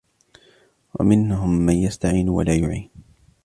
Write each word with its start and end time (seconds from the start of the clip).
وَمِنْهُمْ 0.99 1.49
مَنْ 1.57 1.73
يَسْتَعِينُ 1.75 2.29
وَلَا 2.29 2.55
يُعِينُ 2.55 2.89